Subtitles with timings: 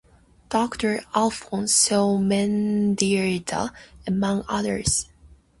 [0.49, 3.69] Doctor Alfonso Mendieta,
[4.07, 5.07] among others.